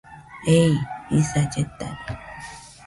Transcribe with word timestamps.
Ei 0.55 0.71
jisa 1.11 1.41
lletade. 1.53 2.13